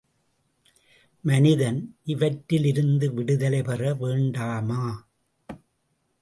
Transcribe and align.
மனிதன் 1.23 1.97
இவற்றிலிருந்து 2.05 3.13
விடுதலை 3.13 3.61
பெற 3.61 3.93
வேண்டாமா? 3.93 4.81